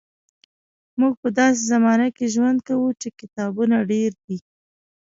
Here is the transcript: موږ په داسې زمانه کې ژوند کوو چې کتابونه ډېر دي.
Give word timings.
موږ 0.99 1.13
په 1.21 1.29
داسې 1.39 1.61
زمانه 1.73 2.07
کې 2.15 2.25
ژوند 2.35 2.59
کوو 2.67 2.89
چې 3.01 3.07
کتابونه 3.19 3.75
ډېر 3.91 4.11
دي. 4.25 4.37